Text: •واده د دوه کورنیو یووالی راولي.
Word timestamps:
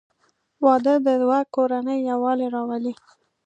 •واده 0.65 0.93
د 1.05 1.07
دوه 1.21 1.39
کورنیو 1.55 2.05
یووالی 2.09 2.47
راولي. 2.55 2.93